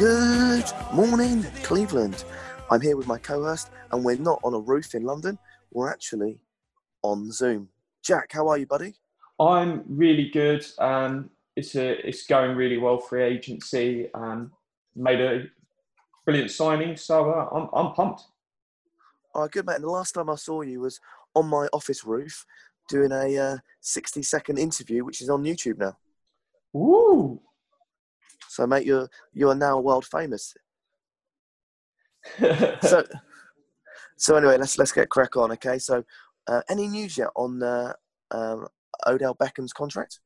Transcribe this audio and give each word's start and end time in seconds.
Good 0.00 0.64
morning, 0.94 1.42
Cleveland. 1.62 2.24
I'm 2.70 2.80
here 2.80 2.96
with 2.96 3.06
my 3.06 3.18
co 3.18 3.44
host, 3.44 3.68
and 3.92 4.02
we're 4.02 4.16
not 4.16 4.40
on 4.42 4.54
a 4.54 4.58
roof 4.58 4.94
in 4.94 5.02
London. 5.02 5.38
We're 5.72 5.90
actually 5.90 6.38
on 7.02 7.30
Zoom. 7.30 7.68
Jack, 8.02 8.32
how 8.32 8.48
are 8.48 8.56
you, 8.56 8.64
buddy? 8.64 8.94
I'm 9.38 9.84
really 9.86 10.30
good. 10.30 10.64
Um, 10.78 11.28
it's 11.54 11.74
a, 11.76 12.08
it's 12.08 12.26
going 12.26 12.56
really 12.56 12.78
well 12.78 12.96
for 12.96 13.20
agency. 13.20 14.08
Um, 14.14 14.52
made 14.96 15.20
a 15.20 15.42
brilliant 16.24 16.50
signing, 16.50 16.96
so 16.96 17.32
uh, 17.32 17.48
I'm 17.54 17.68
I'm 17.74 17.92
pumped. 17.92 18.22
Oh, 19.34 19.48
good, 19.48 19.66
mate. 19.66 19.74
And 19.74 19.84
the 19.84 19.90
last 19.90 20.12
time 20.12 20.30
I 20.30 20.36
saw 20.36 20.62
you 20.62 20.80
was 20.80 20.98
on 21.34 21.46
my 21.46 21.68
office 21.74 22.06
roof 22.06 22.46
doing 22.88 23.12
a 23.12 23.36
uh, 23.36 23.58
60 23.82 24.22
second 24.22 24.58
interview, 24.58 25.04
which 25.04 25.20
is 25.20 25.28
on 25.28 25.44
YouTube 25.44 25.76
now. 25.76 25.98
Woo! 26.72 27.42
So, 28.50 28.66
mate, 28.66 28.84
you're, 28.84 29.08
you 29.32 29.48
are 29.48 29.54
now 29.54 29.78
world 29.78 30.04
famous. 30.04 30.54
so, 32.82 33.04
so 34.16 34.34
anyway, 34.34 34.58
let's 34.58 34.76
let's 34.76 34.90
get 34.90 35.08
crack 35.08 35.36
on. 35.36 35.52
Okay, 35.52 35.78
so 35.78 36.02
uh, 36.48 36.60
any 36.68 36.88
news 36.88 37.16
yet 37.16 37.28
on 37.36 37.62
uh, 37.62 37.92
um, 38.32 38.66
Odell 39.06 39.36
Beckham's 39.36 39.72
contract? 39.72 40.18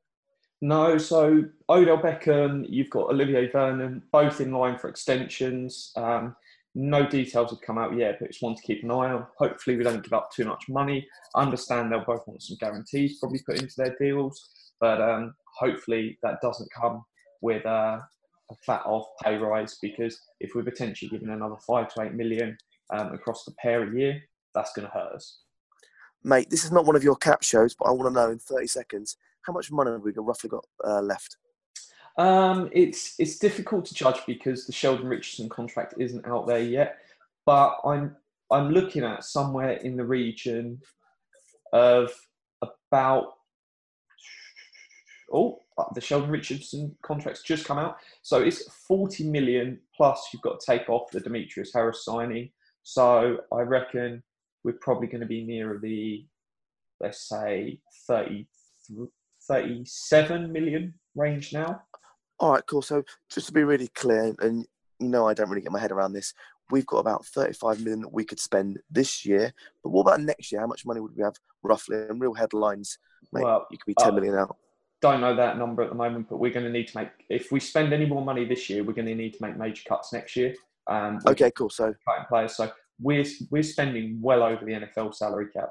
no, 0.62 0.96
so 0.96 1.44
Odell 1.68 1.98
Beckham, 1.98 2.64
you've 2.66 2.88
got 2.88 3.10
Olivier 3.10 3.50
Vernon, 3.50 4.02
both 4.10 4.40
in 4.40 4.52
line 4.52 4.78
for 4.78 4.88
extensions. 4.88 5.92
Um, 5.94 6.34
no 6.74 7.06
details 7.06 7.50
have 7.50 7.60
come 7.60 7.76
out 7.76 7.94
yet, 7.94 8.16
but 8.18 8.30
it's 8.30 8.40
one 8.40 8.54
to 8.54 8.62
keep 8.62 8.82
an 8.84 8.90
eye 8.90 9.12
on. 9.12 9.26
Hopefully, 9.36 9.76
we 9.76 9.84
don't 9.84 10.02
give 10.02 10.14
up 10.14 10.30
too 10.34 10.46
much 10.46 10.64
money. 10.70 11.06
I 11.34 11.42
understand 11.42 11.92
they'll 11.92 12.06
both 12.06 12.26
want 12.26 12.42
some 12.42 12.56
guarantees 12.58 13.18
probably 13.20 13.42
put 13.46 13.60
into 13.60 13.74
their 13.76 13.94
deals, 14.00 14.48
but 14.80 15.02
um, 15.02 15.34
hopefully 15.58 16.18
that 16.22 16.40
doesn't 16.40 16.70
come 16.72 17.04
with 17.44 17.66
uh, 17.66 18.00
a 18.50 18.54
fat 18.66 18.80
off 18.86 19.06
pay 19.22 19.36
rise 19.36 19.78
because 19.82 20.18
if 20.40 20.54
we're 20.54 20.62
potentially 20.62 21.10
giving 21.10 21.28
another 21.28 21.56
five 21.66 21.92
to 21.92 22.02
eight 22.02 22.14
million 22.14 22.56
um, 22.90 23.12
across 23.12 23.44
the 23.44 23.52
pair 23.52 23.82
a 23.86 23.94
year, 23.94 24.22
that's 24.54 24.72
going 24.72 24.88
to 24.88 24.94
hurt 24.94 25.12
us. 25.12 25.40
Mate, 26.24 26.48
this 26.48 26.64
is 26.64 26.72
not 26.72 26.86
one 26.86 26.96
of 26.96 27.04
your 27.04 27.16
cap 27.16 27.42
shows, 27.42 27.74
but 27.74 27.84
I 27.84 27.90
want 27.90 28.08
to 28.08 28.18
know 28.18 28.30
in 28.30 28.38
30 28.38 28.66
seconds 28.66 29.18
how 29.42 29.52
much 29.52 29.70
money 29.70 29.90
have 29.90 30.00
we 30.00 30.12
got, 30.12 30.24
roughly 30.24 30.48
got 30.48 30.64
uh, 30.82 31.02
left? 31.02 31.36
Um, 32.16 32.70
it's 32.72 33.14
it's 33.18 33.38
difficult 33.38 33.84
to 33.86 33.94
judge 33.94 34.20
because 34.26 34.66
the 34.66 34.72
Sheldon 34.72 35.06
Richardson 35.06 35.48
contract 35.50 35.94
isn't 35.98 36.26
out 36.26 36.46
there 36.46 36.62
yet, 36.62 36.96
but 37.44 37.78
I'm 37.84 38.16
I'm 38.50 38.70
looking 38.70 39.04
at 39.04 39.24
somewhere 39.24 39.72
in 39.72 39.96
the 39.96 40.04
region 40.04 40.80
of 41.72 42.10
about 42.62 43.34
oh 45.32 45.58
the 45.94 46.00
Sheldon 46.00 46.30
Richardson 46.30 46.96
contract's 47.02 47.42
just 47.42 47.64
come 47.64 47.78
out, 47.78 47.96
so 48.22 48.40
it's 48.40 48.70
40 48.86 49.28
million 49.28 49.80
plus 49.96 50.28
you've 50.32 50.42
got 50.42 50.60
to 50.60 50.66
take 50.66 50.88
off 50.88 51.10
the 51.10 51.20
Demetrius 51.20 51.72
Harris 51.74 52.04
signing. 52.04 52.50
So 52.82 53.38
I 53.52 53.60
reckon 53.62 54.22
we're 54.62 54.78
probably 54.80 55.08
going 55.08 55.20
to 55.20 55.26
be 55.26 55.44
nearer 55.44 55.78
the 55.78 56.26
let's 57.00 57.28
say 57.28 57.78
30, 58.06 58.46
37 59.46 60.52
million 60.52 60.94
range 61.14 61.52
now. 61.52 61.82
All 62.40 62.52
right, 62.52 62.62
cool. 62.66 62.82
So 62.82 63.02
just 63.30 63.48
to 63.48 63.52
be 63.52 63.64
really 63.64 63.88
clear, 63.88 64.34
and 64.40 64.66
you 64.98 65.08
know 65.08 65.28
I 65.28 65.34
don't 65.34 65.48
really 65.48 65.62
get 65.62 65.72
my 65.72 65.80
head 65.80 65.92
around 65.92 66.12
this, 66.12 66.34
we've 66.70 66.86
got 66.86 66.98
about 66.98 67.26
35 67.26 67.80
million 67.80 68.00
that 68.02 68.12
we 68.12 68.24
could 68.24 68.40
spend 68.40 68.78
this 68.90 69.24
year. 69.24 69.52
But 69.82 69.90
what 69.90 70.02
about 70.02 70.20
next 70.20 70.50
year? 70.50 70.60
How 70.60 70.66
much 70.66 70.86
money 70.86 71.00
would 71.00 71.16
we 71.16 71.22
have 71.22 71.34
roughly? 71.62 71.96
In 72.08 72.18
real 72.18 72.34
headlines, 72.34 72.98
mate, 73.32 73.44
Well, 73.44 73.66
you 73.70 73.78
could 73.78 73.86
be 73.86 73.94
10 73.98 74.10
uh, 74.10 74.14
million 74.14 74.34
out. 74.34 74.56
Don't 75.04 75.20
know 75.20 75.36
that 75.36 75.58
number 75.58 75.82
at 75.82 75.90
the 75.90 75.94
moment, 75.94 76.30
but 76.30 76.38
we're 76.38 76.50
going 76.50 76.64
to 76.64 76.72
need 76.72 76.88
to 76.88 76.96
make. 76.96 77.10
If 77.28 77.52
we 77.52 77.60
spend 77.60 77.92
any 77.92 78.06
more 78.06 78.24
money 78.24 78.46
this 78.46 78.70
year, 78.70 78.82
we're 78.82 78.94
going 78.94 79.06
to 79.06 79.14
need 79.14 79.34
to 79.34 79.42
make 79.42 79.58
major 79.58 79.82
cuts 79.86 80.14
next 80.14 80.34
year. 80.34 80.54
Um, 80.86 81.20
Okay, 81.26 81.50
cool. 81.50 81.68
So 81.68 81.94
players, 82.30 82.56
so 82.56 82.72
we're 82.98 83.26
we're 83.50 83.62
spending 83.62 84.18
well 84.22 84.42
over 84.42 84.64
the 84.64 84.72
NFL 84.72 85.14
salary 85.14 85.48
cap 85.54 85.68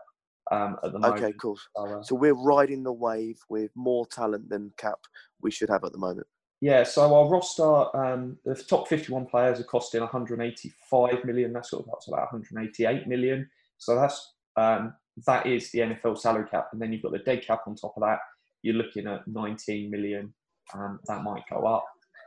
um, 0.51 0.77
at 0.83 0.91
the 0.93 0.99
moment. 0.99 1.23
okay, 1.23 1.33
cool. 1.41 1.57
So, 1.57 1.83
uh, 1.83 2.03
So 2.03 2.13
we're 2.13 2.35
riding 2.35 2.83
the 2.83 2.93
wave 2.93 3.39
with 3.49 3.71
more 3.75 4.05
talent 4.05 4.49
than 4.49 4.71
cap 4.77 4.99
we 5.41 5.49
should 5.49 5.69
have 5.69 5.83
at 5.83 5.93
the 5.93 5.97
moment. 5.97 6.27
yeah, 6.61 6.83
so 6.83 7.11
our 7.15 7.27
roster, 7.27 7.97
um, 7.97 8.37
the 8.45 8.53
top 8.53 8.87
51 8.87 9.25
players 9.25 9.59
are 9.59 9.63
costing 9.63 10.01
185 10.01 11.25
million. 11.25 11.53
That's 11.53 11.71
sort 11.71 11.87
of 11.87 11.99
to 12.05 12.11
about 12.11 12.31
188 12.31 13.07
million. 13.07 13.49
So 13.79 13.95
that's 13.95 14.35
um, 14.57 14.93
that 15.25 15.47
is 15.47 15.71
the 15.71 15.79
NFL 15.79 16.19
salary 16.19 16.47
cap, 16.47 16.67
and 16.71 16.79
then 16.79 16.93
you've 16.93 17.01
got 17.01 17.13
the 17.13 17.19
dead 17.19 17.41
cap 17.41 17.61
on 17.65 17.75
top 17.75 17.95
of 17.97 18.03
that. 18.03 18.19
You're 18.63 18.75
looking 18.75 19.07
at 19.07 19.27
19 19.27 19.91
million. 19.91 20.33
Um, 20.73 20.99
that 21.07 21.23
might 21.23 21.43
go 21.51 21.65
up. 21.67 21.85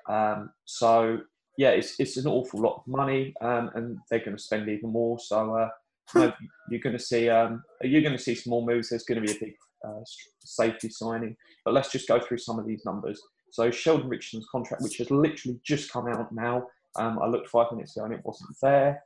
Um, 0.09 0.51
so 0.65 1.19
yeah, 1.59 1.71
it's 1.71 1.99
it's 1.99 2.17
an 2.17 2.27
awful 2.27 2.61
lot 2.61 2.77
of 2.77 2.87
money, 2.87 3.35
um, 3.41 3.71
and 3.75 3.99
they're 4.11 4.25
going 4.25 4.37
to 4.37 4.43
spend 4.43 4.69
even 4.69 4.91
more. 4.91 5.19
So 5.19 5.57
uh, 5.57 5.71
you're 6.71 6.81
going 6.81 6.97
to 6.97 7.03
see 7.03 7.29
um, 7.29 7.63
you're 7.83 8.03
going 8.03 8.17
to 8.17 8.23
see 8.23 8.35
some 8.35 8.51
more 8.51 8.65
moves. 8.65 8.91
There's 8.91 9.05
going 9.05 9.21
to 9.21 9.27
be 9.27 9.37
a 9.37 9.41
big 9.41 9.55
uh, 9.87 10.01
safety 10.41 10.91
signing, 10.91 11.37
but 11.65 11.75
let's 11.75 11.91
just 11.91 12.09
go 12.09 12.21
through 12.21 12.39
some 12.39 12.59
of 12.59 12.67
these 12.67 12.85
numbers. 12.85 13.21
So 13.53 13.71
Sheldon 13.71 14.09
Richardson's 14.09 14.47
contract, 14.53 14.83
which 14.83 14.99
has 14.99 15.11
literally 15.11 15.59
just 15.65 15.91
come 15.91 16.09
out 16.09 16.31
now. 16.33 16.67
Um, 16.97 17.19
I 17.23 17.27
looked 17.27 17.49
five 17.49 17.73
minutes 17.73 17.97
ago 17.97 18.05
and 18.05 18.15
it 18.15 18.21
wasn't 18.25 18.55
there. 18.61 19.03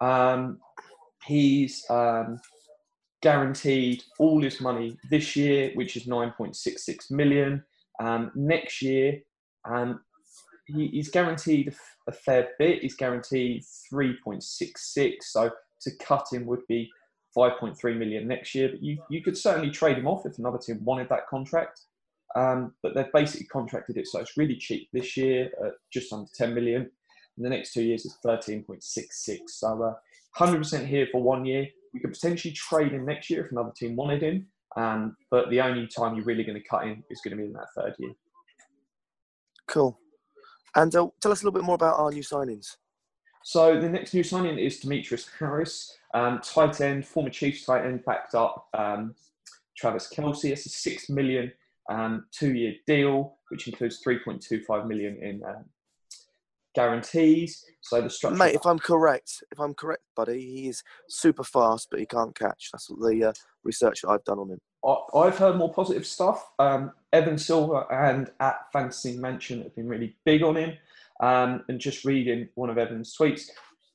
Um, 0.00 0.60
he's 1.24 1.84
um, 1.90 2.38
guaranteed 3.22 4.04
all 4.18 4.42
his 4.42 4.60
money 4.60 4.96
this 5.10 5.36
year, 5.36 5.72
which 5.74 5.96
is 5.96 6.04
9.66 6.06 7.10
million. 7.10 7.64
Um, 8.00 8.30
next 8.34 8.80
year, 8.82 9.20
um, 9.64 10.00
he, 10.66 10.88
he's 10.88 11.10
guaranteed 11.10 11.74
a 12.06 12.12
fair 12.12 12.50
bit. 12.58 12.82
He's 12.82 12.94
guaranteed 12.94 13.64
3.66. 13.92 15.14
So 15.22 15.50
to 15.82 15.90
cut 16.00 16.26
him 16.30 16.46
would 16.46 16.66
be 16.68 16.90
5.3 17.36 17.96
million 17.96 18.28
next 18.28 18.54
year. 18.54 18.68
But 18.68 18.82
you, 18.82 18.98
you 19.10 19.22
could 19.22 19.36
certainly 19.36 19.70
trade 19.70 19.98
him 19.98 20.06
off 20.06 20.26
if 20.26 20.38
another 20.38 20.58
team 20.58 20.84
wanted 20.84 21.08
that 21.08 21.26
contract. 21.28 21.82
Um, 22.36 22.74
but 22.82 22.94
they've 22.94 23.12
basically 23.12 23.46
contracted 23.46 23.96
it 23.96 24.06
so 24.06 24.20
it's 24.20 24.36
really 24.36 24.56
cheap 24.56 24.88
this 24.92 25.16
year, 25.16 25.50
just 25.90 26.12
under 26.12 26.28
10 26.36 26.54
million. 26.54 26.90
In 27.38 27.44
the 27.44 27.48
next 27.48 27.72
two 27.72 27.82
years, 27.82 28.04
it's 28.04 28.18
13.66. 28.24 29.38
So 29.46 29.82
uh, 29.82 29.94
100% 30.36 30.86
here 30.86 31.08
for 31.10 31.22
one 31.22 31.44
year. 31.44 31.68
We 31.92 32.00
could 32.00 32.12
potentially 32.12 32.52
trade 32.52 32.92
him 32.92 33.06
next 33.06 33.30
year 33.30 33.44
if 33.44 33.52
another 33.52 33.72
team 33.76 33.96
wanted 33.96 34.22
him. 34.22 34.46
Um, 34.76 35.16
but 35.30 35.50
the 35.50 35.60
only 35.60 35.86
time 35.86 36.14
you're 36.14 36.24
really 36.24 36.44
going 36.44 36.60
to 36.60 36.68
cut 36.68 36.84
him 36.84 37.02
is 37.10 37.20
going 37.20 37.36
to 37.36 37.42
be 37.42 37.48
in 37.48 37.52
that 37.54 37.68
third 37.76 37.94
year. 37.98 38.12
Cool. 39.66 39.98
And 40.76 40.94
uh, 40.94 41.08
tell 41.20 41.32
us 41.32 41.42
a 41.42 41.44
little 41.44 41.58
bit 41.58 41.64
more 41.64 41.74
about 41.74 41.98
our 41.98 42.10
new 42.10 42.22
signings. 42.22 42.76
So 43.44 43.80
the 43.80 43.88
next 43.88 44.12
new 44.12 44.22
signing 44.22 44.58
is 44.58 44.80
Demetrius 44.80 45.28
Harris, 45.38 45.96
um, 46.12 46.40
tight 46.42 46.80
end, 46.80 47.06
former 47.06 47.30
Chiefs 47.30 47.64
tight 47.64 47.86
end, 47.86 48.04
backed 48.04 48.34
up 48.34 48.66
um, 48.74 49.14
Travis 49.76 50.12
Kelce. 50.14 50.50
It's 50.50 50.66
a 50.66 50.68
six 50.68 51.08
million 51.08 51.52
um, 51.90 52.26
two-year 52.32 52.74
deal, 52.86 53.38
which 53.48 53.66
includes 53.66 54.02
3.25 54.06 54.86
million 54.86 55.18
in 55.22 55.42
um, 55.44 55.64
guarantees. 56.74 57.64
So 57.80 58.00
the 58.00 58.10
structure, 58.10 58.36
Mate, 58.36 58.54
if 58.54 58.66
I'm 58.66 58.78
correct, 58.78 59.42
if 59.50 59.58
I'm 59.58 59.74
correct, 59.74 60.02
buddy, 60.16 60.40
he's 60.40 60.82
super 61.08 61.44
fast, 61.44 61.88
but 61.90 62.00
he 62.00 62.06
can't 62.06 62.34
catch. 62.34 62.70
That's 62.72 62.90
what 62.90 63.10
the 63.10 63.24
uh, 63.24 63.32
research 63.64 64.04
I've 64.06 64.24
done 64.24 64.38
on 64.38 64.50
him. 64.50 64.58
I- 64.84 65.18
I've 65.18 65.38
heard 65.38 65.56
more 65.56 65.72
positive 65.72 66.06
stuff. 66.06 66.50
Um, 66.58 66.92
Evan 67.12 67.38
Silva 67.38 67.86
and 67.90 68.30
at 68.40 68.70
Fantasy 68.72 69.16
Mansion 69.16 69.62
have 69.62 69.74
been 69.74 69.88
really 69.88 70.16
big 70.24 70.42
on 70.42 70.56
him. 70.56 70.76
Um, 71.20 71.64
and 71.68 71.80
just 71.80 72.04
reading 72.04 72.48
one 72.54 72.70
of 72.70 72.78
Evan's 72.78 73.16
tweets, 73.16 73.48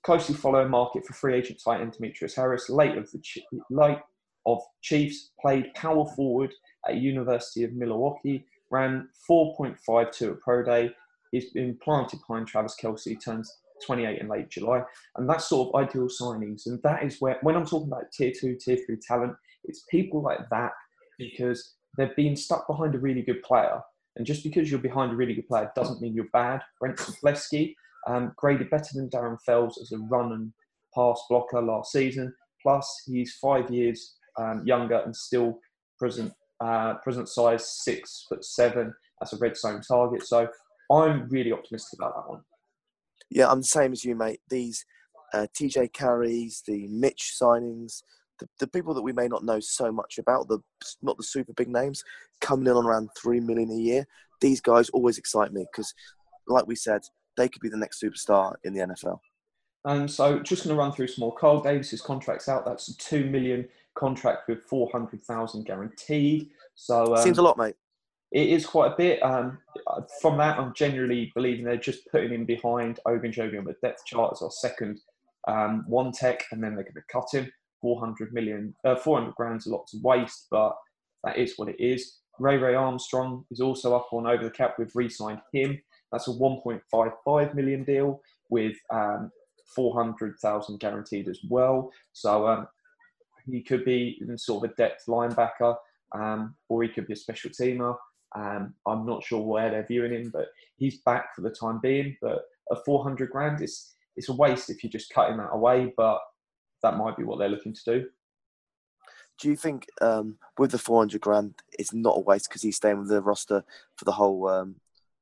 closely 0.04 0.36
follow 0.36 0.68
market 0.68 1.06
for 1.06 1.14
free 1.14 1.36
agent 1.36 1.62
tight 1.64 1.80
end 1.82 1.94
Demetrius 1.94 2.36
Harris, 2.36 2.70
late 2.70 2.98
of 2.98 3.10
the 3.12 3.22
late 3.70 4.00
of 4.46 4.62
Chiefs, 4.82 5.32
played 5.40 5.74
power 5.74 6.06
forward 6.16 6.54
at 6.88 6.98
University 6.98 7.64
of 7.64 7.72
Milwaukee, 7.74 8.46
ran 8.72 9.08
4.52 9.30 10.34
at 10.34 10.40
pro 10.42 10.64
day. 10.64 10.94
He's 11.34 11.50
been 11.50 11.76
planted 11.84 12.20
behind 12.28 12.48
Travis 12.48 12.76
Kelce, 12.80 13.18
turns 13.20 13.58
28 13.84 14.20
in 14.20 14.28
late 14.28 14.50
July, 14.50 14.84
and 15.18 15.28
that's 15.28 15.50
sort 15.50 15.74
of 15.74 15.82
ideal 15.82 16.08
signings. 16.08 16.68
And 16.68 16.80
that 16.84 17.04
is 17.04 17.20
where, 17.20 17.40
when 17.42 17.56
I'm 17.56 17.66
talking 17.66 17.88
about 17.88 18.12
tier 18.14 18.32
two, 18.40 18.56
tier 18.56 18.78
three 18.86 18.98
talent, 18.98 19.34
it's 19.64 19.84
people 19.90 20.22
like 20.22 20.48
that 20.52 20.74
because 21.18 21.74
they're 21.98 22.14
being 22.16 22.36
stuck 22.36 22.68
behind 22.68 22.94
a 22.94 23.00
really 23.00 23.24
good 23.24 23.42
player. 23.42 23.82
And 24.16 24.28
just 24.28 24.44
because 24.44 24.70
you're 24.70 24.80
behind 24.80 25.12
a 25.12 25.16
really 25.16 25.34
good 25.34 25.48
player 25.48 25.72
doesn't 25.76 26.02
mean 26.02 26.14
you're 26.14 26.30
bad. 26.34 26.62
Brent 26.80 26.98
Sobleski 26.98 27.74
um, 28.08 28.34
graded 28.38 28.70
better 28.70 28.90
than 28.94 29.10
Darren 29.10 29.42
Fells 29.42 29.80
as 29.82 29.92
a 29.92 29.98
run 29.98 30.34
and 30.34 30.54
pass 30.94 31.20
blocker 31.30 31.64
last 31.64 31.92
season. 31.92 32.32
Plus, 32.62 33.04
he's 33.08 33.38
five 33.42 33.72
years 33.72 34.18
um, 34.38 34.62
younger 34.66 35.00
and 35.00 35.16
still 35.16 35.60
present 35.98 36.32
uh, 36.64 36.94
present 37.04 37.28
size 37.28 37.68
six 37.84 38.28
foot 38.30 38.46
seven. 38.46 38.94
That's 39.20 39.34
a 39.34 39.38
red 39.38 39.58
zone 39.58 39.82
target. 39.82 40.24
So 40.28 40.48
I'm 41.02 41.28
really 41.30 41.52
optimistic 41.52 42.00
about 42.00 42.16
that 42.16 42.30
one. 42.30 42.42
Yeah, 43.30 43.50
I'm 43.50 43.60
the 43.60 43.66
same 43.66 43.92
as 43.92 44.06
you, 44.06 44.16
mate. 44.16 44.42
These 44.50 44.86
uh, 45.34 45.48
TJ 45.58 45.94
carries, 45.94 46.62
the 46.68 46.88
Mitch 46.88 47.36
signings, 47.42 48.04
the, 48.40 48.48
the 48.60 48.68
people 48.68 48.94
that 48.94 49.02
we 49.02 49.14
may 49.14 49.28
not 49.28 49.44
know 49.44 49.60
so 49.60 49.92
much 49.92 50.18
about, 50.18 50.48
the 50.48 50.60
not 51.02 51.18
the 51.18 51.24
super 51.24 51.54
big 51.54 51.70
names, 51.70 52.04
coming 52.42 52.68
in 52.68 52.74
on 52.74 52.86
around 52.86 53.10
three 53.18 53.40
million 53.40 53.72
a 53.72 53.76
year. 53.76 54.06
These 54.42 54.62
guys 54.62 54.90
always 54.90 55.18
excite 55.18 55.54
me 55.54 55.66
because, 55.72 55.94
like 56.48 56.68
we 56.68 56.76
said, 56.76 57.02
they 57.38 57.50
could 57.50 57.62
be 57.62 57.70
the 57.70 57.78
next 57.78 58.02
superstar 58.02 58.56
in 58.64 58.74
the 58.74 58.82
NFL. 58.82 59.20
And 59.86 60.10
so, 60.10 60.40
just 60.40 60.64
going 60.64 60.76
to 60.76 60.80
run 60.80 60.92
through 60.92 61.08
some 61.08 61.22
more. 61.22 61.36
Carl 61.36 61.62
Davis's 61.62 62.02
contract's 62.02 62.48
out. 62.48 62.66
That's 62.66 62.90
a 62.90 62.98
two 62.98 63.26
million 63.26 63.68
contract 63.96 64.48
with 64.48 64.64
four 64.64 64.90
hundred 64.92 65.24
thousand 65.24 65.66
guaranteed. 65.66 66.50
So 66.76 67.16
um, 67.16 67.24
seems 67.24 67.38
a 67.38 67.42
lot, 67.42 67.58
mate. 67.58 67.76
It 68.34 68.50
is 68.50 68.66
quite 68.66 68.94
a 68.94 68.96
bit. 68.98 69.22
Um, 69.22 69.60
from 70.20 70.38
that, 70.40 70.58
I'm 70.58 70.74
generally 70.74 71.32
believing 71.36 71.66
they're 71.66 71.78
just 71.78 72.10
putting 72.10 72.32
him 72.32 72.46
behind 72.46 73.00
Ogunjobi 73.06 73.60
on 73.60 73.66
the 73.66 73.76
depth 73.84 74.06
chart 74.06 74.34
as 74.34 74.42
our 74.42 74.50
second 74.50 75.02
um, 75.48 75.86
one 75.88 76.12
tech, 76.12 76.44
and 76.52 76.64
then 76.64 76.74
they're 76.74 76.84
going 76.84 76.96
to 76.96 77.02
cut 77.12 77.28
him. 77.32 77.52
400 77.80 78.34
million, 78.34 78.74
uh, 78.86 78.96
400 78.96 79.36
grand's 79.36 79.68
a 79.68 79.70
lot 79.70 79.86
to 79.88 79.98
waste, 80.02 80.48
but 80.50 80.76
that 81.24 81.38
is 81.38 81.54
what 81.58 81.70
it 81.70 81.76
is. 81.80 82.20
Ray 82.40 82.58
Ray 82.58 82.74
Armstrong 82.74 83.46
is 83.52 83.60
also 83.60 83.96
up 83.96 84.08
on 84.12 84.26
over 84.26 84.44
the 84.44 84.50
cap. 84.50 84.76
We've 84.80 84.96
re-signed 84.96 85.42
him. 85.52 85.80
That's 86.12 86.28
a 86.28 86.32
1.55 86.32 87.54
million 87.54 87.84
deal 87.84 88.22
with 88.50 88.78
um, 88.90 89.32
400,000 89.76 90.80
guaranteed 90.80 91.28
as 91.28 91.40
well. 91.50 91.92
So 92.14 92.48
um, 92.48 92.68
he 93.46 93.62
could 93.62 93.86
be 93.86 94.20
sort 94.38 94.64
of 94.64 94.72
a 94.72 94.76
depth 94.76 95.04
linebacker, 95.08 95.76
um, 96.16 96.56
or 96.70 96.84
he 96.84 96.90
could 96.90 97.06
be 97.06 97.14
a 97.14 97.18
special 97.18 97.52
teamer. 97.52 97.96
Um, 98.36 98.74
I'm 98.88 99.06
not 99.06 99.24
sure 99.24 99.42
where 99.42 99.70
they're 99.70 99.86
viewing 99.88 100.14
him, 100.14 100.30
but 100.34 100.48
he's 100.78 101.02
back 101.02 101.36
for 101.36 101.42
the 101.42 101.50
time 101.50 101.80
being. 101.82 102.18
But 102.22 102.44
a 102.72 102.76
400 102.76 103.30
grand 103.30 103.62
is 103.62 103.94
it's 104.16 104.30
a 104.30 104.34
waste 104.34 104.70
if 104.70 104.84
you're 104.84 104.92
just 104.92 105.14
cutting 105.14 105.38
that 105.38 105.52
away. 105.52 105.94
But 105.96 106.20
that 106.82 106.98
might 106.98 107.18
be 107.18 107.24
what 107.24 107.40
they're 107.40 107.50
looking 107.50 107.74
to 107.74 107.84
do. 107.86 108.06
Do 109.40 109.50
you 109.50 109.56
think 109.56 109.88
um, 110.02 110.38
with 110.58 110.72
the 110.72 110.78
400 110.78 111.20
grand, 111.20 111.56
it's 111.78 111.94
not 111.94 112.18
a 112.18 112.22
waste 112.22 112.50
because 112.50 112.62
he's 112.62 112.76
staying 112.76 113.00
with 113.00 113.10
the 113.10 113.22
roster 113.22 113.64
for 113.96 114.06
the 114.06 114.12
whole 114.12 114.48
um, 114.48 114.76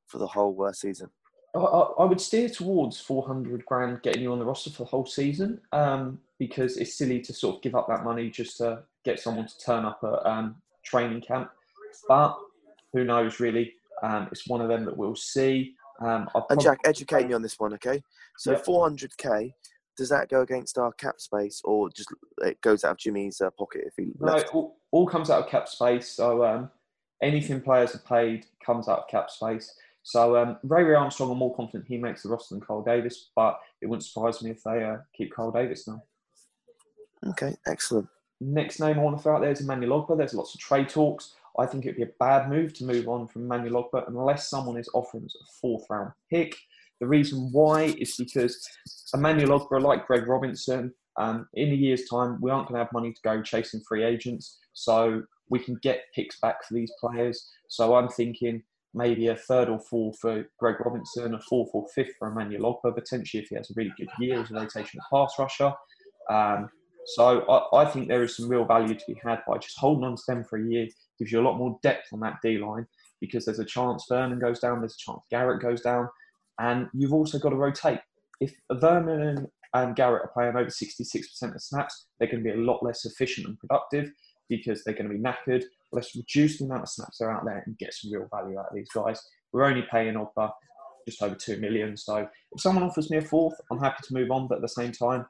for 0.08 0.18
the 0.18 0.28
whole 0.28 0.62
uh, 0.64 0.74
season? 0.74 1.10
I, 1.56 1.60
I, 1.60 2.06
would 2.06 2.22
steer 2.22 2.48
towards 2.48 3.00
400 3.00 3.66
grand 3.66 4.02
getting 4.04 4.24
you 4.24 4.32
on 4.32 4.40
the 4.40 4.46
roster 4.46 4.70
for 4.70 4.84
the 4.84 4.90
whole 4.90 5.06
season 5.06 5.60
um, 5.74 6.20
because 6.40 6.78
it's 6.78 6.94
silly 6.94 7.20
to 7.22 7.34
sort 7.34 7.58
of 7.58 7.62
give 7.62 7.76
up 7.76 7.88
that 7.90 8.06
money 8.06 8.30
just 8.30 8.58
to 8.58 8.84
get 9.04 9.20
someone 9.20 9.48
to 9.48 9.60
turn 9.60 9.84
up 9.84 10.00
at 10.04 10.26
um, 10.26 10.56
training 10.84 11.22
camp. 11.22 11.50
But 12.08 12.38
who 12.94 13.04
knows, 13.04 13.40
really? 13.40 13.74
Um, 14.04 14.28
it's 14.32 14.48
one 14.48 14.62
of 14.62 14.68
them 14.68 14.86
that 14.86 14.98
we'll 14.98 15.16
see. 15.16 15.76
Um, 16.02 16.28
and 16.50 16.60
Jack, 16.60 16.80
educate 16.86 17.28
me 17.28 17.34
on 17.34 17.42
this 17.42 17.60
one, 17.60 17.74
okay? 17.74 18.02
So 18.38 18.52
yep. 18.54 18.66
400k 18.66 19.54
does 19.98 20.10
that 20.10 20.30
go 20.30 20.42
against 20.42 20.78
our 20.78 20.92
cap 20.94 21.20
space, 21.20 21.62
or 21.64 21.90
just 21.90 22.10
it 22.40 22.60
goes 22.62 22.84
out 22.84 22.92
of 22.92 22.98
Jimmy's 22.98 23.42
uh, 23.42 23.52
pocket 23.52 23.84
if 23.86 23.94
he? 23.98 24.12
No, 24.20 24.36
it 24.36 24.48
all, 24.54 24.78
all, 24.92 25.06
comes 25.06 25.30
out 25.30 25.44
of 25.44 25.50
cap 25.50 25.68
space. 25.68 26.10
So 26.10 26.44
um, 26.44 26.72
anything 27.22 27.62
players 27.62 27.94
are 27.94 28.00
paid 28.00 28.46
comes 28.66 28.88
out 28.88 29.00
of 29.00 29.08
cap 29.10 29.30
space. 29.30 29.76
So 30.04 30.36
um, 30.38 30.58
Ray 30.64 30.84
Ray 30.84 30.96
Armstrong, 30.96 31.32
I'm 31.32 31.38
more 31.38 31.56
confident 31.56 31.88
he 31.88 31.98
makes 31.98 32.24
the 32.24 32.30
roster 32.30 32.56
than 32.56 32.64
Carl 32.64 32.84
Davis, 32.84 33.30
but 33.36 33.60
it 33.82 33.88
wouldn't 33.88 34.06
surprise 34.06 34.42
me 34.42 34.52
if 34.52 34.64
they 34.64 34.84
uh, 34.84 34.98
keep 35.16 35.34
Carl 35.34 35.52
Davis 35.52 35.88
now. 35.88 36.02
Okay, 37.30 37.56
excellent. 37.68 38.08
Next 38.40 38.80
name 38.80 38.98
I 38.98 39.04
want 39.04 39.18
to 39.18 39.22
throw 39.22 39.36
out 39.36 39.42
there 39.42 39.52
is 39.52 39.62
Emmanuel 39.62 40.04
Ogbah. 40.04 40.18
There's 40.18 40.34
lots 40.34 40.56
of 40.56 40.60
trade 40.60 40.90
talks. 40.90 41.36
I 41.60 41.66
think 41.66 41.86
it'd 41.86 41.98
be 41.98 42.04
a 42.04 42.18
bad 42.20 42.50
move 42.50 42.74
to 42.76 42.86
move 42.86 43.08
on 43.08 43.28
from 43.28 43.44
Emmanuel 43.44 43.90
Ogbah 43.94 44.08
unless 44.08 44.50
someone 44.50 44.78
is 44.78 44.90
offering 44.94 45.26
us 45.26 45.36
a 45.36 45.46
fourth 45.60 45.86
round 45.90 46.12
pick. 46.30 46.56
The 47.00 47.08
reason 47.08 47.50
why 47.52 47.96
is 47.98 48.16
because 48.18 48.58
Emmanuel 49.14 49.60
Ogbah, 49.60 49.82
like 49.82 50.08
Greg 50.08 50.28
Robinson, 50.28 50.94
um, 51.18 51.48
in 51.54 51.72
a 51.72 51.76
year's 51.76 52.06
time, 52.10 52.40
we 52.42 52.52
aren't 52.52 52.68
going 52.68 52.80
to 52.80 52.84
have 52.86 52.94
money 52.94 53.12
to 53.12 53.22
go 53.24 53.42
chasing 53.42 53.82
free 53.88 54.04
agents. 54.04 54.60
So 54.74 55.24
we 55.50 55.60
can 55.60 55.78
get 55.82 56.06
picks 56.16 56.40
back 56.40 56.64
for 56.64 56.74
these 56.74 56.92
players. 57.00 57.50
So 57.68 57.96
I'm 57.96 58.08
thinking 58.08 58.64
maybe 58.94 59.28
a 59.28 59.36
third 59.36 59.70
or 59.70 59.80
fourth 59.80 60.20
for 60.20 60.46
Greg 60.60 60.76
Robinson, 60.84 61.34
a 61.34 61.40
fourth 61.40 61.70
or 61.74 61.86
fifth 61.94 62.14
for 62.18 62.30
Emmanuel 62.30 62.80
Ogbah, 62.86 62.96
potentially 62.96 63.44
if 63.44 63.50
he 63.50 63.56
has 63.56 63.70
a 63.70 63.74
really 63.76 63.94
good 63.98 64.10
year 64.20 64.42
as 64.42 64.52
a 64.52 64.54
rotational 64.54 65.02
pass 65.12 65.34
rusher. 65.38 65.74
Um, 66.30 66.70
so 67.06 67.42
I, 67.50 67.82
I, 67.82 67.86
think 67.86 68.08
there 68.08 68.24
is 68.24 68.36
some 68.36 68.48
real 68.48 68.66
value 68.66 68.94
to 68.94 69.06
be 69.08 69.20
had 69.24 69.40
by 69.48 69.58
just 69.58 69.78
holding 69.78 70.04
on 70.04 70.16
to 70.16 70.22
them 70.28 70.44
for 70.44 70.58
a 70.58 70.68
year. 70.68 70.88
Gives 71.18 71.32
you 71.32 71.42
a 71.42 71.48
lot 71.48 71.58
more 71.58 71.80
depth 71.84 72.08
on 72.14 72.20
that 72.22 72.38
D 72.44 72.58
line 72.58 72.88
because 73.20 73.46
there's 73.46 73.60
a 73.60 73.66
chance 73.66 74.06
Vernon 74.10 74.40
goes 74.40 74.60
down, 74.60 74.80
there's 74.80 74.96
a 74.96 75.12
chance 75.12 75.24
Garrett 75.30 75.62
goes 75.62 75.82
down, 75.82 76.10
and 76.60 76.88
you've 76.94 77.14
also 77.14 77.38
got 77.40 77.50
to 77.50 77.56
rotate. 77.56 78.00
If 78.40 78.54
Vernon 78.72 79.48
and 79.74 79.96
Garrett 79.96 80.24
are 80.24 80.32
playing 80.34 80.56
over 80.56 80.70
66% 80.70 81.56
of 81.56 81.62
snaps, 81.62 82.08
they're 82.20 82.30
going 82.30 82.44
to 82.44 82.52
be 82.52 82.58
a 82.58 82.64
lot 82.64 82.84
less 82.84 83.06
efficient 83.06 83.48
and 83.48 83.60
productive 83.60 84.12
because 84.50 84.84
they're 84.84 84.96
going 84.96 85.10
to 85.10 85.16
be 85.16 85.22
knackered. 85.22 85.64
Let's 85.92 86.16
reduce 86.16 86.58
the 86.58 86.66
amount 86.66 86.84
of 86.84 86.90
snaps 86.90 87.20
that 87.20 87.26
are 87.26 87.32
out 87.32 87.46
there 87.46 87.64
and 87.66 87.78
get 87.78 87.94
some 87.94 88.12
real 88.12 88.28
value 88.32 88.60
out 88.60 88.68
of 88.70 88.76
these 88.76 88.90
guys. 88.94 89.22
We're 89.54 89.66
only 89.66 89.86
paying 89.92 90.16
Ogbah 90.16 90.52
just 91.08 91.22
over 91.22 91.36
two 91.36 91.58
million. 91.58 91.96
So 91.98 92.28
if 92.52 92.62
someone 92.62 92.84
offers 92.84 93.10
me 93.10 93.18
a 93.18 93.22
fourth, 93.22 93.56
I'm 93.72 93.80
happy 93.80 94.04
to 94.04 94.14
move 94.14 94.32
on. 94.32 94.48
But 94.48 94.56
at 94.56 94.62
the 94.62 94.70
same 94.70 94.92
time, 94.92 95.26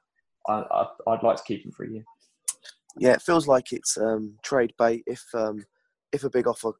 I, 0.47 0.88
would 1.07 1.23
like 1.23 1.38
to 1.38 1.43
keep 1.43 1.65
him 1.65 1.71
for 1.71 1.85
a 1.85 1.89
year. 1.89 2.03
Yeah, 2.97 3.13
it 3.13 3.21
feels 3.21 3.47
like 3.47 3.71
it's 3.71 3.97
um, 3.97 4.35
trade 4.43 4.73
bait. 4.77 5.03
If 5.07 5.23
um, 5.33 5.65
if 6.11 6.23
a 6.23 6.29
big 6.29 6.47
offer 6.47 6.73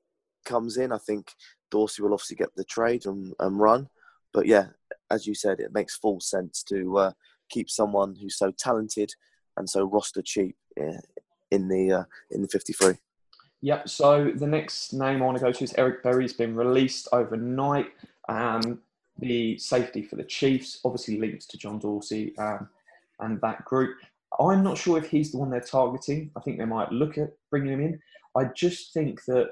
comes 0.46 0.78
in, 0.78 0.92
I 0.92 0.98
think 0.98 1.32
Dorsey 1.70 2.02
will 2.02 2.14
obviously 2.14 2.36
get 2.36 2.54
the 2.56 2.66
trade 2.66 3.06
and, 3.06 3.34
and 3.40 3.60
run. 3.60 3.90
But 4.34 4.46
yeah, 4.46 4.68
as 5.10 5.26
you 5.26 5.34
said, 5.34 5.60
it 5.60 5.74
makes 5.74 5.96
full 5.96 6.20
sense 6.20 6.64
to 6.64 6.98
uh, 6.98 7.12
keep 7.50 7.70
someone 7.70 8.16
who's 8.16 8.38
so 8.38 8.52
talented 8.52 9.12
and 9.58 9.70
so 9.70 9.84
roster 9.84 10.22
cheap 10.22 10.56
in 11.52 11.68
the 11.68 11.92
uh, 11.92 12.04
in 12.32 12.42
the 12.42 12.48
53. 12.48 12.96
Yep. 13.62 13.90
So 13.90 14.32
the 14.36 14.48
next 14.48 14.94
name 14.94 15.22
I 15.22 15.26
want 15.26 15.38
to 15.38 15.44
go 15.44 15.52
to 15.52 15.64
is 15.64 15.74
Eric 15.78 16.02
Berry. 16.04 16.24
He's 16.24 16.34
been 16.34 16.56
released 16.56 17.08
overnight. 17.12 17.88
Um, 18.28 18.80
the 19.20 19.58
safety 19.60 20.02
for 20.02 20.16
the 20.16 20.24
Chiefs 20.24 20.80
obviously 20.84 21.20
links 21.20 21.46
to 21.48 21.58
John 21.58 21.78
Dorsey 21.78 22.36
um, 22.38 22.70
and 23.22 23.40
that 23.42 23.66
group. 23.66 23.98
I'm 24.40 24.64
not 24.64 24.78
sure 24.78 24.98
if 24.98 25.10
he's 25.10 25.32
the 25.32 25.38
one 25.38 25.50
they're 25.50 25.62
targeting. 25.62 26.32
I 26.38 26.42
think 26.42 26.58
they 26.58 26.66
might 26.66 26.92
look 26.92 27.18
at 27.18 27.32
bringing 27.50 27.74
him 27.74 27.82
in. 27.82 28.00
I 28.38 28.46
just 28.56 28.94
think 28.94 29.24
that 29.26 29.50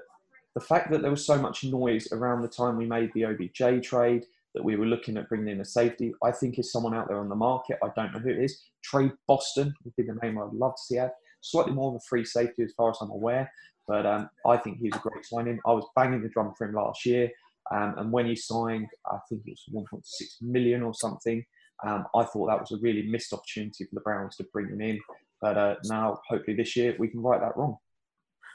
the 0.55 0.61
fact 0.61 0.91
that 0.91 1.01
there 1.01 1.11
was 1.11 1.25
so 1.25 1.38
much 1.38 1.63
noise 1.63 2.11
around 2.11 2.41
the 2.41 2.47
time 2.47 2.77
we 2.77 2.85
made 2.85 3.11
the 3.13 3.25
OBJ 3.25 3.85
trade, 3.85 4.25
that 4.55 4.63
we 4.63 4.75
were 4.75 4.85
looking 4.85 5.17
at 5.17 5.29
bringing 5.29 5.49
in 5.49 5.61
a 5.61 5.65
safety. 5.65 6.13
I 6.23 6.31
think 6.31 6.57
is 6.57 6.71
someone 6.71 6.95
out 6.95 7.07
there 7.07 7.19
on 7.19 7.29
the 7.29 7.35
market. 7.35 7.77
I 7.83 7.89
don't 7.95 8.13
know 8.13 8.19
who 8.19 8.29
it 8.29 8.39
is. 8.39 8.61
Tre 8.83 9.11
Boston 9.27 9.73
would 9.83 9.95
be 9.95 10.03
the 10.03 10.17
name 10.23 10.38
I'd 10.38 10.53
love 10.53 10.75
to 10.75 10.81
see 10.81 10.97
add. 10.97 11.11
Slightly 11.41 11.73
more 11.73 11.89
of 11.89 11.95
a 11.95 12.07
free 12.09 12.25
safety 12.25 12.63
as 12.63 12.73
far 12.73 12.89
as 12.89 12.97
I'm 12.99 13.11
aware, 13.11 13.49
but 13.88 14.05
um, 14.05 14.29
I 14.45 14.57
think 14.57 14.79
he's 14.79 14.95
a 14.95 14.99
great 14.99 15.25
signing. 15.25 15.59
I 15.65 15.71
was 15.71 15.88
banging 15.95 16.21
the 16.21 16.29
drum 16.29 16.53
for 16.57 16.67
him 16.67 16.75
last 16.75 17.05
year, 17.05 17.29
um, 17.71 17.95
and 17.97 18.11
when 18.11 18.25
he 18.25 18.35
signed, 18.35 18.88
I 19.05 19.17
think 19.29 19.43
it 19.45 19.57
was 19.71 19.85
1.6 19.93 20.01
million 20.41 20.83
or 20.83 20.93
something. 20.93 21.45
Um, 21.86 22.05
I 22.15 22.24
thought 22.24 22.48
that 22.48 22.59
was 22.59 22.71
a 22.71 22.77
really 22.81 23.03
missed 23.03 23.33
opportunity 23.33 23.86
for 23.86 23.95
the 23.95 24.01
Browns 24.01 24.36
to 24.38 24.45
bring 24.51 24.67
him 24.67 24.81
in. 24.81 25.00
But 25.41 25.57
uh, 25.57 25.75
now, 25.86 26.19
hopefully, 26.27 26.57
this 26.57 26.75
year 26.75 26.95
we 27.00 27.07
can 27.07 27.21
right 27.21 27.39
that 27.39 27.55
wrong. 27.55 27.77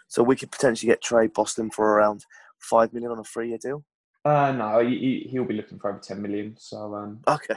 So 0.09 0.23
we 0.23 0.37
could 0.37 0.51
potentially 0.51 0.91
get 0.91 1.03
Tre 1.03 1.29
Boston 1.29 1.71
for 1.71 1.95
around 1.95 2.25
five 2.61 2.93
million 2.93 3.13
on 3.13 3.19
a 3.19 3.25
three-year 3.25 3.59
deal. 3.59 3.85
Uh, 4.25 4.53
no, 4.53 4.79
he, 4.81 5.27
he'll 5.31 5.45
be 5.45 5.55
looking 5.55 5.79
for 5.79 5.91
over 5.91 5.99
10 5.99 6.21
million. 6.21 6.55
So, 6.59 6.95
um, 6.95 7.21
okay. 7.29 7.57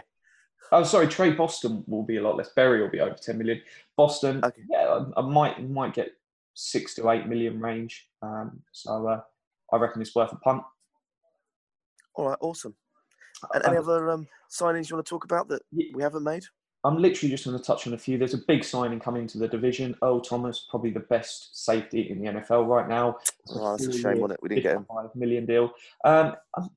Oh, 0.72 0.84
sorry, 0.84 1.08
Tre 1.08 1.32
Boston 1.32 1.84
will 1.88 2.04
be 2.04 2.18
a 2.18 2.22
lot 2.22 2.36
less. 2.36 2.50
Berry 2.56 2.82
will 2.82 2.90
be 2.90 3.00
over 3.00 3.16
10 3.16 3.38
million. 3.38 3.62
Boston, 3.96 4.44
okay. 4.44 4.62
yeah, 4.70 5.00
I, 5.16 5.22
I 5.22 5.24
might 5.24 5.70
might 5.70 5.94
get 5.94 6.12
six 6.54 6.94
to 6.96 7.10
eight 7.12 7.28
million 7.28 7.60
range. 7.60 8.08
Um, 8.22 8.62
so 8.74 9.08
uh, 9.08 9.22
I 9.72 9.78
reckon 9.78 10.02
it's 10.02 10.16
worth 10.16 10.34
a 10.34 10.38
punt. 10.38 10.64
All 12.16 12.30
right, 12.30 12.38
awesome. 12.42 12.76
And 13.54 13.66
any 13.66 13.78
um, 13.78 13.84
other 13.84 14.12
um, 14.12 14.28
signings 14.50 14.90
you 14.90 14.96
want 14.96 15.06
to 15.06 15.10
talk 15.10 15.26
about 15.26 15.48
that 15.50 15.62
we 15.72 16.02
haven't 16.02 16.24
made? 16.24 16.44
I'm 16.84 16.98
literally 17.02 17.32
just 17.32 17.46
going 17.46 17.58
to 17.58 17.64
touch 17.64 17.88
on 17.88 17.94
a 17.94 17.98
few. 17.98 18.18
There's 18.18 18.34
a 18.34 18.40
big 18.48 18.64
signing 18.64 19.00
coming 19.00 19.28
to 19.28 19.38
the 19.38 19.48
division. 19.48 19.96
Earl 20.04 20.22
Thomas, 20.22 20.68
probably 20.70 20.92
the 20.92 21.02
best 21.02 21.66
safety 21.66 22.10
in 22.10 22.22
the 22.22 22.32
NFL 22.32 22.68
right 22.68 22.88
now. 22.88 23.18
Oh, 23.50 23.72
that's 23.72 23.88
a 23.88 23.98
shame, 23.98 24.20
wasn't 24.20 24.34
it? 24.34 24.40
We 24.42 24.50
didn't 24.50 24.64
get 24.64 24.76
him. 24.76 24.86
Five 24.86 25.16
million 25.16 25.46
deal. 25.46 25.72
Um, 26.06 26.36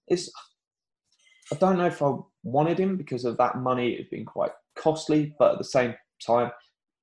it's. 0.08 0.30
I 1.52 1.56
don't 1.56 1.78
know 1.78 1.86
if 1.86 2.00
I 2.00 2.14
wanted 2.44 2.78
him 2.78 2.96
because 2.96 3.24
of 3.24 3.36
that 3.38 3.56
money. 3.56 3.90
It's 3.90 4.08
been 4.08 4.24
quite 4.24 4.52
costly, 4.76 5.34
but 5.38 5.52
at 5.52 5.58
the 5.58 5.64
same 5.64 5.94
time, 6.24 6.50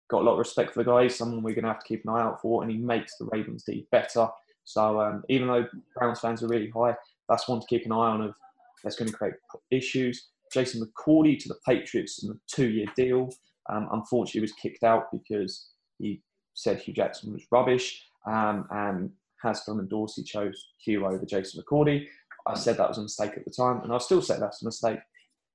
got 0.09 0.21
a 0.21 0.25
lot 0.25 0.33
of 0.33 0.39
respect 0.39 0.73
for 0.73 0.83
the 0.83 0.89
guy. 0.89 1.03
He's 1.03 1.17
someone 1.17 1.43
we're 1.43 1.55
going 1.55 1.65
to 1.65 1.71
have 1.71 1.79
to 1.79 1.87
keep 1.87 2.03
an 2.05 2.11
eye 2.11 2.21
out 2.21 2.41
for, 2.41 2.63
and 2.63 2.71
he 2.71 2.77
makes 2.77 3.17
the 3.17 3.25
Ravens 3.25 3.63
D 3.63 3.87
better. 3.91 4.27
So 4.63 4.99
um, 4.99 5.23
even 5.29 5.47
though 5.47 5.65
Browns 5.95 6.19
fans 6.19 6.43
are 6.43 6.47
really 6.47 6.69
high, 6.69 6.95
that's 7.29 7.47
one 7.47 7.59
to 7.61 7.67
keep 7.67 7.85
an 7.85 7.91
eye 7.91 7.95
on. 7.95 8.21
Of 8.21 8.35
that's 8.83 8.95
going 8.95 9.09
to 9.09 9.17
create 9.17 9.35
issues. 9.71 10.29
Jason 10.53 10.81
McCourty 10.81 11.37
to 11.39 11.49
the 11.49 11.59
Patriots 11.65 12.23
in 12.23 12.31
a 12.31 12.35
two-year 12.47 12.87
deal. 12.95 13.29
Um, 13.69 13.89
unfortunately, 13.91 14.41
was 14.41 14.53
kicked 14.53 14.83
out 14.83 15.11
because 15.11 15.71
he 15.99 16.21
said 16.53 16.79
Hue 16.79 16.93
Jackson 16.93 17.33
was 17.33 17.45
rubbish, 17.51 18.01
um, 18.25 18.65
and 18.71 19.11
Haslam 19.41 19.79
and 19.79 19.89
Dorsey 19.89 20.23
chose 20.23 20.69
Hue 20.83 21.05
over 21.05 21.25
Jason 21.25 21.61
McCourty. 21.61 22.07
I 22.47 22.55
said 22.55 22.77
that 22.77 22.87
was 22.87 22.97
a 22.97 23.03
mistake 23.03 23.33
at 23.35 23.43
the 23.43 23.51
time, 23.51 23.81
and 23.83 23.91
I 23.91 23.97
still 23.97 24.21
say 24.21 24.37
that's 24.39 24.61
a 24.61 24.65
mistake. 24.65 24.99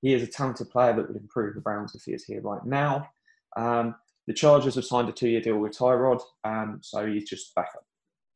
He 0.03 0.13
is 0.13 0.23
a 0.23 0.27
talented 0.27 0.71
player 0.71 0.95
that 0.95 1.09
would 1.09 1.17
improve 1.17 1.55
the 1.55 1.61
Browns 1.61 1.95
if 1.95 2.03
he 2.03 2.13
is 2.13 2.25
here 2.25 2.43
right 2.43 2.65
now. 2.65 3.09
Um, 3.57 3.95
the 4.27 4.35
Chargers 4.35 4.75
have 4.75 4.85
signed 4.85 5.09
a 5.09 5.13
two-year 5.13 5.41
deal 5.41 5.59
with 5.59 5.77
Tyrod, 5.77 6.21
um, 6.45 6.81
so 6.83 7.07
he's 7.07 7.29
just 7.29 7.55
back 7.55 7.71
up 7.75 7.85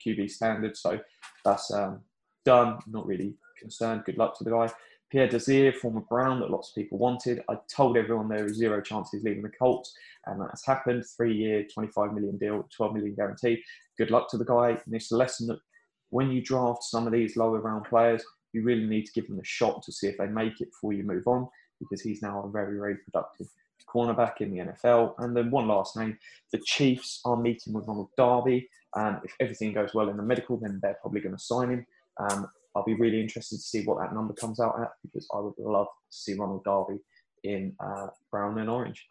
QB 0.05 0.31
standard. 0.31 0.76
So 0.76 0.99
that's 1.45 1.71
um, 1.73 2.00
done. 2.45 2.78
Not 2.87 3.07
really 3.07 3.35
concerned. 3.57 4.05
Good 4.05 4.19
luck 4.19 4.37
to 4.39 4.45
the 4.45 4.51
guy. 4.51 4.73
Pierre 5.11 5.29
Desir, 5.29 5.73
former 5.73 6.01
Brown, 6.01 6.41
that 6.41 6.51
lots 6.51 6.71
of 6.71 6.75
people 6.75 6.99
wanted. 6.99 7.43
I 7.49 7.57
told 7.73 7.97
everyone 7.97 8.29
there 8.29 8.49
zero 8.49 8.81
chance 8.81 9.11
he's 9.13 9.23
leaving 9.23 9.43
the 9.43 9.51
Colts, 9.51 9.95
and 10.27 10.41
that 10.41 10.51
has 10.51 10.65
happened. 10.65 11.05
Three-year, 11.17 11.67
25 11.73 12.13
million 12.13 12.37
deal, 12.37 12.69
12 12.77 12.95
million 12.95 13.15
guarantee. 13.15 13.63
Good 13.99 14.11
luck 14.11 14.29
to 14.31 14.37
the 14.37 14.45
guy. 14.45 14.71
And 14.71 14.95
it's 14.95 15.13
a 15.13 15.17
lesson 15.17 15.47
that 15.47 15.61
when 16.11 16.31
you 16.31 16.43
draft 16.43 16.83
some 16.83 17.07
of 17.07 17.13
these 17.13 17.37
lower 17.37 17.61
round 17.61 17.85
players, 17.85 18.25
you 18.53 18.63
really 18.63 18.87
need 18.87 19.07
to 19.07 19.13
give 19.13 19.29
them 19.29 19.39
a 19.39 19.45
shot 19.45 19.83
to 19.85 19.93
see 19.93 20.09
if 20.09 20.19
they 20.19 20.27
make 20.27 20.61
it 20.61 20.71
before 20.71 20.93
you 20.93 21.05
move 21.05 21.27
on, 21.27 21.49
because 21.79 22.01
he's 22.01 22.23
now 22.23 22.43
a 22.43 22.51
very, 22.51 22.77
very 22.77 22.97
productive 22.97 23.47
cornerback 23.87 24.41
in 24.41 24.51
the 24.51 24.65
NFL. 24.65 25.15
And 25.19 25.37
then 25.37 25.51
one 25.51 25.69
last 25.69 25.97
name, 25.97 26.19
the 26.53 26.61
Chiefs 26.67 27.21
are 27.25 27.37
meeting 27.37 27.73
with 27.73 27.87
Ronald 27.87 28.11
Darby. 28.17 28.69
And 28.95 29.19
if 29.25 29.35
everything 29.41 29.73
goes 29.73 29.95
well 29.95 30.09
in 30.09 30.17
the 30.17 30.23
medical, 30.23 30.57
then 30.57 30.81
they're 30.83 30.99
probably 31.01 31.21
going 31.21 31.37
to 31.37 31.43
sign 31.43 31.71
him. 31.71 31.87
Um, 32.19 32.49
I'll 32.76 32.85
be 32.85 32.95
really 32.95 33.23
interested 33.23 33.56
to 33.56 33.62
see 33.62 33.85
what 33.85 33.99
that 33.99 34.14
number 34.14 34.35
comes 34.35 34.61
out 34.61 34.78
at 34.78 34.90
because 35.02 35.26
I 35.35 35.40
would 35.40 35.54
love 35.59 35.87
to 35.87 36.16
see 36.16 36.35
Ronald 36.35 36.62
Darby 36.64 36.99
in 37.42 37.75
uh, 37.80 38.09
brown 38.30 38.59
and 38.59 38.68
orange. 38.68 39.02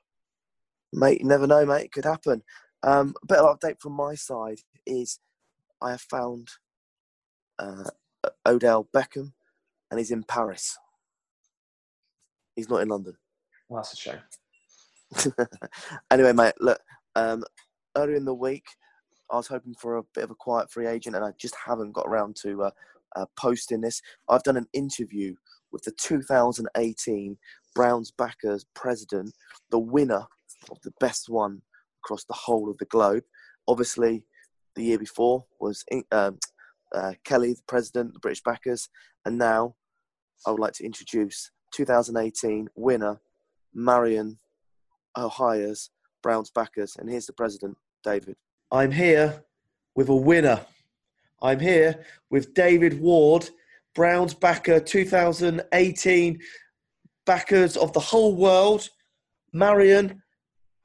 Mate, 0.94 1.22
you 1.22 1.28
never 1.28 1.48
know, 1.48 1.66
mate. 1.66 1.86
It 1.86 1.92
could 1.92 2.06
happen. 2.06 2.44
Um, 2.84 3.16
a 3.24 3.26
bit 3.26 3.40
of 3.40 3.60
update 3.60 3.82
from 3.82 3.94
my 3.94 4.14
side 4.14 4.60
is 4.86 5.20
I 5.82 5.92
have 5.92 6.02
found 6.02 6.50
uh, 7.58 7.90
Odell 8.46 8.88
Beckham 8.96 9.34
and 9.90 10.00
he's 10.00 10.12
in 10.12 10.24
Paris. 10.24 10.78
He's 12.56 12.70
not 12.70 12.84
in 12.84 12.90
London. 12.90 13.18
Well, 13.68 13.82
that's 13.82 13.94
a 13.94 13.96
shame. 13.96 15.34
anyway, 16.12 16.34
mate, 16.34 16.54
look, 16.60 16.80
um, 17.16 17.44
earlier 17.98 18.16
in 18.16 18.26
the 18.26 18.34
week, 18.34 18.66
I 19.32 19.38
was 19.38 19.48
hoping 19.48 19.74
for 19.74 19.98
a 19.98 20.04
bit 20.14 20.24
of 20.24 20.30
a 20.30 20.36
quiet 20.36 20.72
free 20.72 20.86
agent, 20.86 21.16
and 21.16 21.26
I 21.26 21.32
just 21.40 21.56
haven't 21.56 21.94
got 21.94 22.06
around 22.06 22.36
to 22.44 22.66
uh, 22.66 22.72
uh, 23.16 23.26
posting 23.38 23.82
this. 23.82 24.02
I've 24.30 24.44
done 24.44 24.58
an 24.58 24.68
interview 24.74 25.36
with 25.72 25.84
the 25.84 25.92
2018 25.92 27.38
Browns 27.74 28.12
backers 28.12 28.66
president, 28.74 29.34
the 29.70 29.80
winner 29.80 30.26
of 30.72 30.78
the 30.84 30.94
best 31.00 31.30
one 31.30 31.62
across 32.04 32.24
the 32.26 32.34
whole 32.34 32.70
of 32.70 32.78
the 32.78 32.86
globe. 32.86 33.24
Obviously, 33.68 34.24
the 34.76 34.84
year 34.84 35.00
before 35.00 35.46
was 35.60 35.84
um, 36.12 36.38
uh, 36.94 37.14
Kelly, 37.24 37.54
the 37.54 37.64
president, 37.68 38.14
the 38.14 38.20
British 38.20 38.44
backers, 38.44 38.90
and 39.26 39.38
now 39.38 39.76
I 40.46 40.52
would 40.52 40.60
like 40.60 40.74
to 40.74 40.86
introduce 40.86 41.52
2018 41.74 42.70
winner 42.76 43.20
Marion 43.74 44.40
Ohio's 45.18 45.90
Browns 46.24 46.52
backers. 46.52 46.96
And 46.98 47.10
here's 47.10 47.26
the 47.26 47.34
president, 47.34 47.78
David. 48.04 48.36
I'm 48.72 48.92
here 48.92 49.44
with 49.96 50.10
a 50.10 50.16
winner. 50.16 50.66
I'm 51.42 51.60
here 51.60 52.06
with 52.30 52.54
David 52.54 53.00
Ward, 53.00 53.50
Browns 53.94 54.34
backer 54.34 54.80
2018 54.80 56.40
backers 57.26 57.78
of 57.78 57.94
the 57.94 58.00
whole 58.00 58.36
world, 58.36 58.90
Marion, 59.54 60.22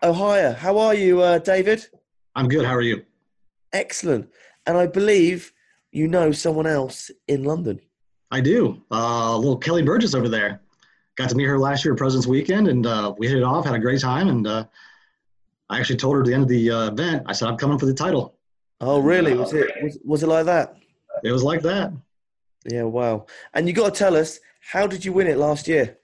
Ohio. 0.02 0.52
How 0.52 0.78
are 0.78 0.94
you, 0.94 1.20
uh, 1.20 1.38
David? 1.38 1.86
I'm 2.34 2.48
good. 2.48 2.64
How 2.64 2.74
are 2.74 2.82
you? 2.82 3.02
Excellent. 3.72 4.28
And 4.66 4.76
I 4.76 4.86
believe 4.86 5.52
you 5.92 6.08
know 6.08 6.32
someone 6.32 6.66
else 6.66 7.10
in 7.28 7.44
London. 7.44 7.80
I 8.30 8.40
do. 8.40 8.82
Uh, 8.90 9.36
little 9.36 9.56
Kelly 9.56 9.82
Burgess 9.82 10.14
over 10.14 10.28
there 10.28 10.60
got 11.16 11.28
to 11.28 11.36
meet 11.36 11.44
her 11.44 11.58
last 11.58 11.84
year 11.84 11.94
at 11.94 11.98
President's 11.98 12.26
Weekend, 12.26 12.68
and 12.68 12.86
uh, 12.86 13.14
we 13.18 13.28
hit 13.28 13.36
it 13.36 13.42
off, 13.42 13.66
had 13.66 13.74
a 13.74 13.78
great 13.78 14.00
time, 14.00 14.28
and 14.28 14.46
uh, 14.46 14.64
I 15.68 15.78
actually 15.78 15.96
told 15.96 16.14
her 16.14 16.20
at 16.22 16.26
the 16.26 16.34
end 16.34 16.44
of 16.44 16.48
the 16.48 16.70
uh, 16.70 16.90
event, 16.90 17.24
I 17.26 17.32
said, 17.32 17.48
I'm 17.48 17.56
coming 17.56 17.78
for 17.78 17.86
the 17.86 17.94
title. 17.94 18.36
Oh, 18.80 19.00
really? 19.00 19.34
Was 19.34 19.52
it 19.52 19.70
was, 19.82 19.98
was 20.04 20.22
it 20.22 20.28
like 20.28 20.46
that? 20.46 20.76
It 21.22 21.32
was 21.32 21.42
like 21.42 21.62
that. 21.62 21.92
Yeah, 22.64 22.84
wow. 22.84 23.26
And 23.54 23.66
you 23.66 23.74
got 23.74 23.94
to 23.94 23.98
tell 23.98 24.16
us, 24.16 24.40
how 24.60 24.86
did 24.86 25.04
you 25.04 25.12
win 25.12 25.26
it 25.26 25.38
last 25.38 25.68
year? 25.68 25.98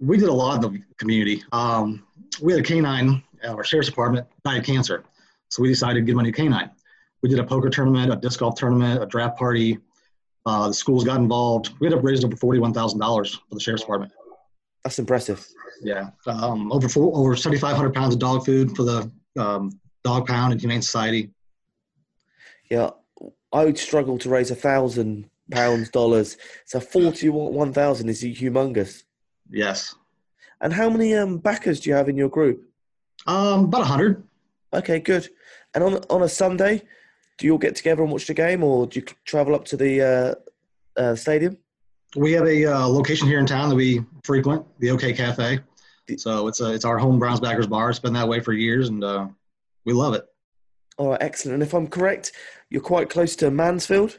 We 0.00 0.16
did 0.16 0.28
a 0.28 0.32
lot 0.32 0.64
in 0.64 0.72
the 0.72 0.82
community. 0.98 1.42
Um, 1.52 2.06
we 2.40 2.52
had 2.52 2.60
a 2.60 2.64
canine, 2.64 3.22
uh, 3.44 3.54
our 3.54 3.64
sheriff's 3.64 3.88
department 3.88 4.26
died 4.44 4.58
of 4.58 4.64
cancer, 4.64 5.04
so 5.48 5.62
we 5.62 5.68
decided 5.68 6.00
to 6.00 6.06
give 6.06 6.14
him 6.14 6.20
a 6.20 6.22
new 6.24 6.32
canine. 6.32 6.70
We 7.22 7.28
did 7.28 7.38
a 7.38 7.44
poker 7.44 7.68
tournament, 7.68 8.12
a 8.12 8.16
disc 8.16 8.40
golf 8.40 8.54
tournament, 8.54 9.02
a 9.02 9.06
draft 9.06 9.38
party, 9.38 9.78
uh, 10.46 10.68
the 10.68 10.74
schools 10.74 11.04
got 11.04 11.18
involved. 11.18 11.74
We 11.80 11.86
ended 11.86 11.98
up 11.98 12.04
raising 12.04 12.26
over 12.26 12.36
forty-one 12.36 12.72
thousand 12.72 13.00
dollars 13.00 13.34
for 13.34 13.54
the 13.54 13.60
sheriff's 13.60 13.82
department. 13.82 14.12
That's 14.84 14.98
impressive. 14.98 15.46
Yeah, 15.82 16.10
um, 16.26 16.72
over 16.72 16.88
four, 16.88 17.14
over 17.14 17.36
seventy-five 17.36 17.76
hundred 17.76 17.92
pounds 17.92 18.14
of 18.14 18.20
dog 18.20 18.46
food 18.46 18.74
for 18.76 18.84
the 18.84 19.10
um, 19.38 19.78
dog 20.04 20.26
pound 20.26 20.52
and 20.52 20.60
humane 20.60 20.80
society. 20.80 21.30
Yeah, 22.70 22.90
I 23.52 23.64
would 23.64 23.78
struggle 23.78 24.18
to 24.18 24.28
raise 24.28 24.50
a 24.50 24.54
thousand 24.54 25.30
pounds 25.50 25.90
dollars. 25.90 26.36
So 26.66 26.80
forty-one 26.80 27.72
thousand 27.72 28.08
is 28.08 28.22
humongous. 28.22 29.02
Yes. 29.50 29.94
And 30.60 30.72
how 30.72 30.90
many 30.90 31.14
um, 31.14 31.38
backers 31.38 31.80
do 31.80 31.90
you 31.90 31.96
have 31.96 32.08
in 32.08 32.16
your 32.16 32.28
group? 32.28 32.64
Um, 33.26 33.64
about 33.64 33.82
a 33.82 33.84
hundred. 33.84 34.22
Okay, 34.72 35.00
good. 35.00 35.28
And 35.74 35.84
on 35.84 35.94
on 36.10 36.22
a 36.22 36.28
Sunday, 36.28 36.82
do 37.38 37.46
you 37.46 37.52
all 37.52 37.58
get 37.58 37.76
together 37.76 38.02
and 38.02 38.12
watch 38.12 38.26
the 38.26 38.34
game, 38.34 38.62
or 38.62 38.86
do 38.86 39.00
you 39.00 39.06
travel 39.24 39.54
up 39.54 39.64
to 39.66 39.76
the 39.76 40.02
uh, 40.02 41.00
uh, 41.00 41.14
stadium? 41.14 41.56
We 42.16 42.32
have 42.32 42.46
a 42.46 42.66
uh, 42.66 42.86
location 42.86 43.28
here 43.28 43.38
in 43.38 43.46
town 43.46 43.68
that 43.68 43.74
we 43.74 44.04
frequent, 44.24 44.66
the 44.78 44.90
OK 44.90 45.12
Cafe. 45.12 45.60
So 46.16 46.48
it's 46.48 46.60
a, 46.60 46.72
it's 46.72 46.86
our 46.86 46.98
home 46.98 47.18
Browns 47.18 47.38
backers 47.38 47.66
bar. 47.66 47.90
It's 47.90 47.98
been 47.98 48.14
that 48.14 48.26
way 48.26 48.40
for 48.40 48.52
years, 48.52 48.88
and 48.88 49.04
uh, 49.04 49.28
we 49.84 49.92
love 49.92 50.14
it. 50.14 50.24
All 50.98 51.10
right, 51.10 51.22
excellent. 51.22 51.54
And 51.54 51.62
if 51.62 51.72
I'm 51.74 51.86
correct, 51.86 52.32
you're 52.70 52.82
quite 52.82 53.08
close 53.08 53.36
to 53.36 53.50
Mansfield. 53.50 54.18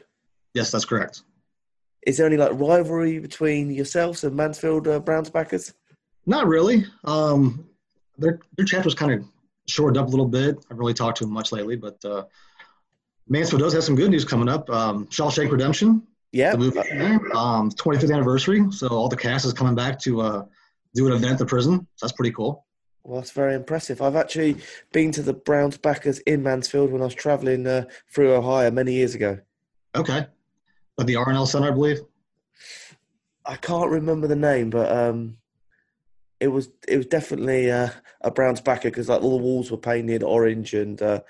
Yes, 0.54 0.70
that's 0.70 0.84
correct. 0.84 1.22
Is 2.06 2.16
there 2.16 2.26
any 2.26 2.38
like 2.38 2.52
rivalry 2.54 3.18
between 3.18 3.70
yourselves 3.70 4.24
and 4.24 4.34
Mansfield 4.34 4.88
uh, 4.88 4.98
Browns 5.00 5.30
backers? 5.30 5.74
Not 6.26 6.46
really. 6.46 6.86
Um, 7.04 7.68
their 8.16 8.40
their 8.56 8.82
was 8.82 8.94
kind 8.94 9.12
of 9.12 9.24
shored 9.68 9.98
up 9.98 10.06
a 10.06 10.10
little 10.10 10.26
bit. 10.26 10.56
I 10.56 10.62
haven't 10.68 10.78
really 10.78 10.94
talked 10.94 11.18
to 11.18 11.24
them 11.24 11.34
much 11.34 11.52
lately, 11.52 11.76
but 11.76 12.02
uh, 12.04 12.24
Mansfield 13.28 13.60
does 13.60 13.74
have 13.74 13.84
some 13.84 13.96
good 13.96 14.10
news 14.10 14.24
coming 14.24 14.48
up. 14.48 14.68
Um, 14.70 15.06
Shawshank 15.06 15.50
Redemption. 15.50 16.02
Yeah. 16.32 16.52
The 16.52 16.58
movie, 16.58 16.78
um, 17.34 17.70
25th 17.70 18.12
anniversary. 18.12 18.64
So 18.70 18.88
all 18.88 19.08
the 19.08 19.16
cast 19.16 19.44
is 19.44 19.52
coming 19.52 19.74
back 19.74 19.98
to 20.00 20.20
uh, 20.20 20.44
do 20.94 21.06
an 21.06 21.12
event 21.12 21.32
at 21.32 21.38
the 21.38 21.46
prison. 21.46 21.86
So 21.96 22.06
that's 22.06 22.12
pretty 22.12 22.32
cool. 22.32 22.64
Well, 23.04 23.20
that's 23.20 23.32
very 23.32 23.54
impressive. 23.54 24.02
I've 24.02 24.16
actually 24.16 24.56
been 24.92 25.10
to 25.12 25.22
the 25.22 25.32
Browns 25.32 25.78
backers 25.78 26.18
in 26.20 26.42
Mansfield 26.42 26.92
when 26.92 27.00
I 27.00 27.06
was 27.06 27.14
traveling 27.14 27.66
uh, 27.66 27.84
through 28.12 28.34
Ohio 28.34 28.70
many 28.70 28.92
years 28.92 29.14
ago. 29.14 29.38
Okay. 29.96 30.26
At 30.98 31.06
the 31.06 31.16
R&L 31.16 31.46
Center, 31.46 31.68
I 31.68 31.70
believe. 31.72 32.00
I 33.46 33.56
can't 33.56 33.90
remember 33.90 34.26
the 34.26 34.36
name, 34.36 34.70
but 34.70 34.92
um, 34.92 35.38
it 36.40 36.48
was 36.48 36.70
it 36.86 36.98
was 36.98 37.06
definitely 37.06 37.70
uh, 37.70 37.88
a 38.20 38.30
Browns 38.30 38.60
backer 38.60 38.90
because 38.90 39.08
like 39.08 39.22
all 39.22 39.36
the 39.38 39.42
walls 39.42 39.70
were 39.70 39.78
painted 39.78 40.22
orange 40.22 40.74
and 40.74 41.00
uh, 41.00 41.20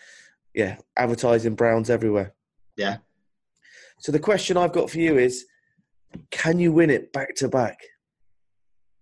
yeah, 0.55 0.77
advertising 0.97 1.55
Browns 1.55 1.89
everywhere. 1.89 2.35
Yeah. 2.77 2.99
So 3.99 4.13
the 4.13 4.19
question 4.19 4.57
I've 4.57 4.73
got 4.73 4.91
for 4.91 4.99
you 4.99 5.19
is, 5.19 5.45
can 6.31 6.59
you 6.59 6.73
win 6.73 6.91
it 6.91 7.13
back 7.13 7.35
to 7.37 7.49
back? 7.49 7.81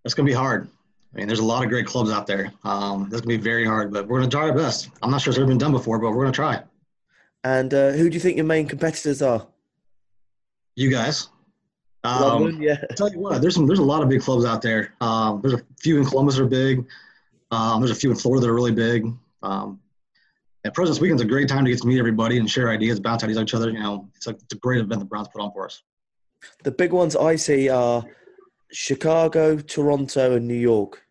That's 0.05 0.15
going 0.15 0.27
to 0.27 0.31
be 0.31 0.37
hard. 0.37 0.69
I 1.15 1.19
mean, 1.19 1.27
there's 1.27 1.39
a 1.41 1.45
lot 1.45 1.65
of 1.65 1.71
great 1.71 1.87
clubs 1.87 2.11
out 2.11 2.27
there. 2.27 2.53
Um, 2.65 3.09
that's 3.09 3.23
going 3.23 3.37
to 3.37 3.39
be 3.39 3.43
very 3.43 3.65
hard, 3.67 3.93
but 3.93 4.07
we're 4.07 4.19
going 4.19 4.31
to 4.31 4.37
try 4.37 4.49
our 4.49 4.55
best. 4.55 4.91
I'm 5.03 5.11
not 5.11 5.21
sure 5.21 5.31
it's 5.31 5.39
ever 5.39 5.47
been 5.47 5.59
done 5.59 5.73
before, 5.73 5.99
but 5.99 6.11
we're 6.11 6.25
going 6.25 6.33
to 6.33 6.37
try. 6.37 6.63
And 7.45 7.73
uh, 7.73 7.93
who 7.93 8.11
do 8.11 8.15
you 8.15 8.21
think 8.21 8.37
your 8.37 8.45
main 8.45 8.67
competitors 8.67 9.23
are? 9.23 9.47
You 10.77 10.91
guys. 10.91 11.29
Um, 12.05 12.21
London, 12.21 12.63
yeah. 12.63 12.77
I'll 12.91 12.97
tell 12.97 13.11
you 13.11 13.19
what, 13.19 13.41
there's 13.41 13.55
some, 13.55 13.67
there's 13.67 13.79
a 13.79 13.85
lot 13.85 14.03
of 14.03 14.09
big 14.09 14.21
clubs 14.21 14.45
out 14.45 14.63
there. 14.63 14.95
Um, 15.01 15.41
there's 15.41 15.55
a 15.55 15.65
few 15.81 15.99
in 15.99 16.05
Columbus 16.05 16.37
that 16.37 16.43
are 16.43 16.47
big. 16.47 16.87
Um, 17.51 17.81
there's 17.81 17.91
a 17.91 17.95
few 17.95 18.11
in 18.11 18.17
Florida 18.17 18.43
that 18.43 18.51
are 18.51 18.55
really 18.55 18.73
big. 18.73 19.11
Um, 19.43 19.81
and 20.65 20.75
President's 20.75 21.01
Weekend's 21.01 21.23
a 21.23 21.27
great 21.27 21.49
time 21.49 21.65
to 21.65 21.71
get 21.71 21.81
to 21.81 21.87
meet 21.87 21.99
everybody 21.99 22.39
and 22.39 22.51
share 22.51 22.71
ideas, 22.71 23.01
bounce 23.01 23.25
ideas 23.25 23.39
on 23.39 23.45
each 23.45 23.55
other. 23.55 23.71
You 23.71 23.81
know, 23.81 24.09
it's 24.15 24.27
a, 24.27 24.31
it's 24.31 24.53
a 24.53 24.57
great 24.59 24.81
event 24.81 25.01
the 25.01 25.07
Browns 25.07 25.29
put 25.29 25.41
on 25.41 25.53
for 25.53 25.65
us. 25.65 25.83
The 26.63 26.71
big 26.71 26.93
ones 26.93 27.17
I 27.17 27.37
see 27.37 27.69
are 27.69 28.05
Chicago, 28.73 29.59
Toronto, 29.59 30.37
and 30.37 30.47
New 30.47 30.55
York. 30.55 31.03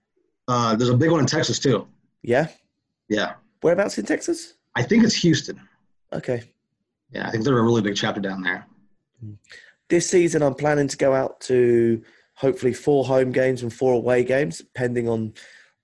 Uh, 0.47 0.75
there's 0.75 0.89
a 0.89 0.97
big 0.97 1.11
one 1.11 1.19
in 1.19 1.25
Texas 1.25 1.59
too. 1.59 1.87
Yeah. 2.21 2.47
Yeah. 3.09 3.33
Whereabouts 3.61 3.97
in 3.97 4.05
Texas? 4.05 4.53
I 4.75 4.83
think 4.83 5.03
it's 5.03 5.15
Houston. 5.15 5.59
Okay. 6.13 6.43
Yeah, 7.11 7.27
I 7.27 7.31
think 7.31 7.43
they're 7.43 7.57
a 7.57 7.63
really 7.63 7.81
big 7.81 7.95
chapter 7.95 8.21
down 8.21 8.41
there. 8.41 8.65
This 9.89 10.09
season, 10.09 10.41
I'm 10.41 10.53
planning 10.53 10.87
to 10.87 10.97
go 10.97 11.13
out 11.13 11.39
to 11.41 12.03
hopefully 12.35 12.73
four 12.73 13.05
home 13.05 13.31
games 13.31 13.63
and 13.63 13.73
four 13.73 13.93
away 13.93 14.23
games, 14.23 14.59
depending 14.59 15.09
on 15.09 15.33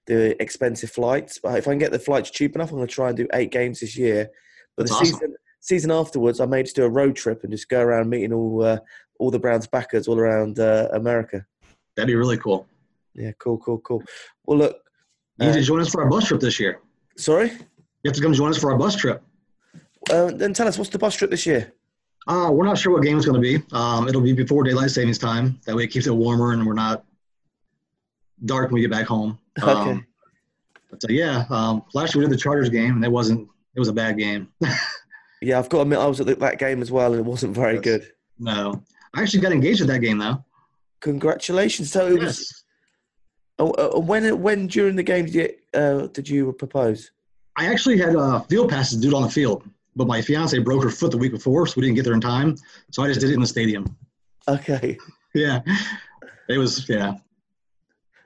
the 0.05 0.39
expensive 0.41 0.91
flights. 0.91 1.39
But 1.41 1.57
if 1.57 1.67
I 1.67 1.71
can 1.71 1.79
get 1.79 1.91
the 1.91 1.99
flights 1.99 2.29
cheap 2.29 2.55
enough, 2.55 2.71
I'm 2.71 2.77
going 2.77 2.87
to 2.87 2.93
try 2.93 3.07
and 3.07 3.17
do 3.17 3.27
eight 3.33 3.51
games 3.51 3.79
this 3.79 3.97
year. 3.97 4.29
But 4.75 4.87
That's 4.87 4.99
the 4.99 5.05
awesome. 5.05 5.13
season 5.19 5.35
season 5.63 5.91
afterwards, 5.91 6.41
I 6.41 6.45
may 6.45 6.61
just 6.61 6.75
do 6.75 6.83
a 6.83 6.89
road 6.89 7.15
trip 7.15 7.43
and 7.43 7.51
just 7.51 7.69
go 7.69 7.81
around 7.81 8.09
meeting 8.09 8.33
all 8.33 8.63
uh, 8.63 8.79
all 9.19 9.31
the 9.31 9.39
Browns 9.39 9.65
backers 9.65 10.07
all 10.07 10.19
around 10.19 10.59
uh, 10.59 10.89
America. 10.93 11.45
That'd 11.95 12.07
be 12.07 12.15
really 12.15 12.37
cool. 12.37 12.67
Yeah, 13.15 13.31
cool, 13.39 13.57
cool, 13.59 13.79
cool. 13.79 14.03
Well, 14.45 14.57
look, 14.57 14.77
You 15.39 15.47
need 15.47 15.51
Uh, 15.51 15.55
to 15.55 15.61
join 15.63 15.79
us 15.81 15.89
for 15.89 16.03
our 16.03 16.09
bus 16.09 16.27
trip 16.27 16.39
this 16.41 16.59
year. 16.59 16.79
sorry. 17.17 17.49
You 17.51 18.09
have 18.09 18.15
to 18.15 18.21
come 18.21 18.33
join 18.33 18.49
us 18.51 18.57
for 18.57 18.71
our 18.71 18.77
bus 18.77 18.95
trip. 18.95 19.23
Uh, 20.11 20.31
then 20.31 20.53
tell 20.53 20.67
us 20.67 20.77
what's 20.77 20.89
the 20.89 20.97
bus 20.99 21.15
trip 21.15 21.31
this 21.31 21.45
year? 21.45 21.71
Uh, 22.27 22.49
we're 22.51 22.65
not 22.65 22.77
sure 22.77 22.91
what 22.93 23.01
game 23.03 23.17
it's 23.17 23.25
going 23.25 23.41
to 23.41 23.59
be. 23.59 23.63
Um, 23.71 24.07
it'll 24.07 24.21
be 24.21 24.33
before 24.33 24.63
daylight 24.63 24.91
savings 24.91 25.17
time. 25.17 25.59
That 25.65 25.75
way, 25.75 25.83
it 25.83 25.87
keeps 25.87 26.07
it 26.07 26.11
warmer 26.15 26.51
and 26.53 26.65
we're 26.65 26.73
not 26.73 27.05
dark 28.45 28.65
when 28.69 28.75
we 28.75 28.81
get 28.81 28.91
back 28.91 29.05
home. 29.07 29.39
Um, 29.61 29.87
Okay. 29.87 30.03
But 30.89 31.03
uh, 31.05 31.07
yeah, 31.13 31.45
um, 31.49 31.83
last 31.93 32.13
year 32.13 32.23
we 32.23 32.29
did 32.29 32.33
the 32.37 32.41
Chargers 32.41 32.69
game, 32.69 32.95
and 32.95 33.03
it 33.05 33.11
wasn't. 33.11 33.47
It 33.75 33.79
was 33.79 33.87
a 33.89 33.93
bad 33.93 34.17
game. 34.17 34.49
Yeah, 35.41 35.59
I've 35.59 35.67
got 35.67 35.79
to 35.79 35.81
admit 35.81 35.99
I 35.99 36.05
was 36.05 36.21
at 36.21 36.39
that 36.39 36.57
game 36.57 36.81
as 36.81 36.89
well, 36.89 37.11
and 37.11 37.19
it 37.19 37.25
wasn't 37.25 37.53
very 37.53 37.73
Yes. 37.73 37.83
good. 37.83 38.11
no, 38.39 38.81
I 39.13 39.21
actually 39.21 39.41
got 39.41 39.51
engaged 39.51 39.81
at 39.81 39.87
that 39.87 39.99
game 39.99 40.17
though. 40.17 40.41
Congratulations! 41.03 41.91
So 41.91 42.07
it 42.07 42.19
was. 42.19 42.39
Yes. 42.39 42.63
Oh, 43.59 43.71
uh, 43.71 43.99
when 43.99 44.41
when 44.41 44.67
during 44.67 44.95
the 44.95 45.03
game 45.03 45.25
did 45.25 45.35
you, 45.35 45.49
uh, 45.79 46.07
did 46.07 46.27
you 46.29 46.53
propose? 46.53 47.11
I 47.57 47.67
actually 47.67 47.97
had 47.97 48.15
uh, 48.15 48.39
field 48.43 48.69
passes 48.69 48.99
due 48.99 49.13
on 49.15 49.21
the 49.21 49.29
field, 49.29 49.69
but 49.97 50.07
my 50.07 50.21
fiance 50.21 50.57
broke 50.59 50.81
her 50.83 50.89
foot 50.89 51.11
the 51.11 51.17
week 51.17 51.33
before, 51.33 51.67
so 51.67 51.73
we 51.75 51.81
didn't 51.83 51.97
get 51.97 52.05
there 52.05 52.13
in 52.13 52.21
time. 52.21 52.55
So 52.91 53.03
I 53.03 53.07
just 53.07 53.19
did 53.19 53.29
it 53.31 53.33
in 53.33 53.41
the 53.41 53.47
stadium. 53.47 53.95
Okay. 54.47 54.97
Yeah, 55.35 55.61
it 56.47 56.59
was. 56.59 56.87
Yeah, 56.87 57.15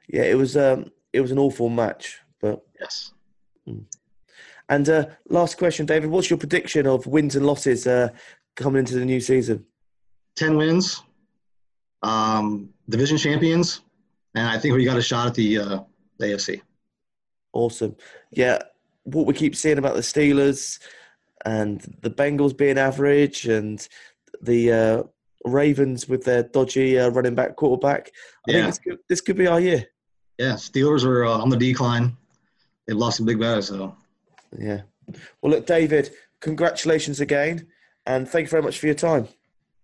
Yeah, 0.09 0.23
it 0.23 0.35
was 0.35 0.57
um 0.57 0.91
it 1.13 1.21
was 1.21 1.31
an 1.31 1.39
awful 1.39 1.69
match, 1.69 2.19
but 2.41 2.61
yes. 2.81 3.13
and 4.67 4.89
uh, 4.89 5.05
last 5.29 5.57
question, 5.57 5.85
David, 5.85 6.09
what's 6.09 6.29
your 6.29 6.37
prediction 6.37 6.85
of 6.85 7.07
wins 7.07 7.37
and 7.37 7.45
losses 7.45 7.87
uh, 7.87 8.09
coming 8.57 8.79
into 8.79 8.95
the 8.95 9.05
new 9.05 9.21
season? 9.21 9.65
Ten 10.35 10.57
wins, 10.57 11.01
um, 12.03 12.69
division 12.89 13.17
champions, 13.17 13.81
and 14.35 14.47
I 14.47 14.57
think 14.57 14.75
we 14.75 14.85
got 14.85 14.97
a 14.97 15.01
shot 15.01 15.27
at 15.27 15.33
the 15.35 15.57
uh, 15.57 15.79
AFC. 16.21 16.61
Awesome. 17.53 17.95
Yeah, 18.31 18.59
what 19.03 19.25
we 19.25 19.33
keep 19.33 19.55
seeing 19.55 19.77
about 19.77 19.95
the 19.95 20.01
Steelers 20.01 20.79
and 21.45 21.81
the 22.01 22.09
Bengals 22.09 22.55
being 22.55 22.77
average 22.77 23.47
and 23.47 23.87
the 24.41 24.71
uh, 24.71 25.03
Ravens 25.45 26.07
with 26.07 26.23
their 26.23 26.43
dodgy 26.43 26.99
uh, 26.99 27.09
running 27.09 27.35
back 27.35 27.55
quarterback. 27.55 28.11
I 28.47 28.51
Yeah. 28.51 28.53
think 28.57 28.65
this 28.67 28.79
could, 28.79 28.97
this 29.09 29.21
could 29.21 29.37
be 29.37 29.47
our 29.47 29.59
year. 29.59 29.85
Yeah, 30.37 30.53
Steelers 30.53 31.03
are 31.05 31.25
uh, 31.25 31.37
on 31.37 31.49
the 31.49 31.57
decline. 31.57 32.15
They 32.85 32.93
lost 32.93 33.19
a 33.19 33.23
big 33.23 33.39
guys, 33.39 33.67
so 33.67 33.95
Yeah. 34.57 34.81
Well, 35.41 35.53
look, 35.53 35.65
David, 35.65 36.11
congratulations 36.41 37.21
again, 37.21 37.67
and 38.05 38.27
thank 38.27 38.45
you 38.45 38.49
very 38.49 38.61
much 38.63 38.77
for 38.79 38.85
your 38.87 38.95
time. 38.95 39.27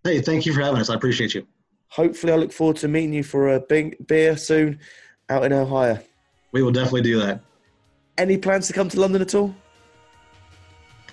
hey, 0.04 0.20
thank 0.22 0.46
you 0.46 0.54
for 0.54 0.62
having 0.62 0.82
us. 0.82 0.90
I 0.90 0.96
appreciate 0.96 1.34
you. 1.34 1.48
Hopefully, 1.94 2.34
I 2.34 2.38
look 2.38 2.52
forward 2.52 2.78
to 2.78 2.88
meeting 2.88 3.14
you 3.14 3.22
for 3.22 3.54
a 3.54 3.60
bing- 3.60 3.96
beer 4.08 4.36
soon 4.36 4.80
out 5.30 5.46
in 5.46 5.54
Ohio. 5.54 6.00
We 6.52 6.64
will 6.64 6.72
definitely 6.72 7.04
do 7.04 7.20
that. 7.20 7.40
Any 8.18 8.36
plans 8.36 8.66
to 8.68 8.74
come 8.74 8.90
to 8.90 9.00
London 9.00 9.22
at 9.22 9.36
all? 9.36 9.54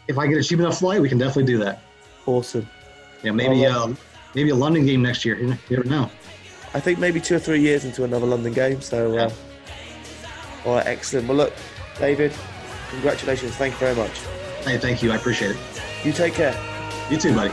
If 0.09 0.17
I 0.17 0.27
get 0.27 0.39
a 0.39 0.43
cheap 0.43 0.59
enough 0.59 0.79
flight, 0.79 1.03
we 1.03 1.11
can 1.11 1.19
definitely 1.19 1.53
do 1.53 1.59
that. 1.59 1.83
Awesome. 2.25 2.67
Yeah, 3.23 3.33
maybe 3.33 3.61
Well, 3.61 3.91
uh, 3.91 3.95
maybe 4.35 4.49
a 4.49 4.55
London 4.55 4.87
game 4.87 5.03
next 5.03 5.23
year. 5.27 5.39
You 5.39 5.55
never 5.69 5.85
know. 5.85 6.11
I 6.73 6.81
think 6.81 6.99
maybe 6.99 7.21
two 7.21 7.37
or 7.37 7.41
three 7.41 7.61
years 7.61 7.85
into 7.85 8.05
another 8.05 8.25
London 8.27 8.55
game. 8.55 8.81
So, 8.81 9.19
uh, 9.19 9.31
all 10.65 10.77
right, 10.77 10.87
excellent. 10.87 11.29
Well, 11.29 11.37
look, 11.37 11.53
David, 11.99 12.33
congratulations. 12.89 13.55
Thank 13.57 13.75
you 13.75 13.81
very 13.81 13.97
much. 13.97 14.19
Hey, 14.65 14.79
thank 14.79 15.03
you. 15.03 15.13
I 15.13 15.17
appreciate 15.17 15.51
it. 15.51 15.59
You 16.07 16.13
take 16.13 16.33
care. 16.33 16.59
You 17.11 17.19
too, 17.19 17.35
buddy. 17.35 17.53